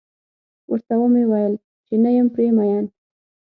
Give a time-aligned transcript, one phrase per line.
[0.71, 1.53] ورته و مې ويل
[1.85, 2.85] چې نه یم پرې مين.